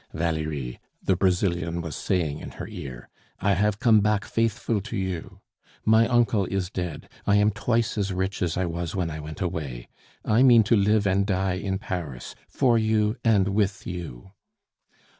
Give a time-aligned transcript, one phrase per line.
[0.15, 3.07] "Valerie," the Brazilian was saying in her ear,
[3.39, 5.41] "I have come back faithful to you.
[5.85, 9.41] My uncle is dead; I am twice as rich as I was when I went
[9.41, 9.89] away.
[10.25, 14.31] I mean to live and die in Paris, for you and with you."